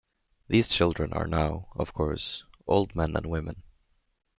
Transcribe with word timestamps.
These 0.47 0.69
children 0.69 1.13
are 1.13 1.27
now, 1.27 1.67
of 1.75 1.93
course, 1.93 2.43
old 2.65 2.95
men 2.95 3.15
and 3.15 3.27
women. 3.27 3.61